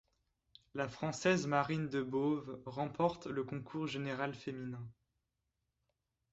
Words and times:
La 0.73 0.89
Française 0.89 1.45
Marine 1.45 1.87
Debauve 1.87 2.59
remporte 2.65 3.27
le 3.27 3.43
concours 3.43 3.85
général 3.85 4.33
féminin. 4.33 4.83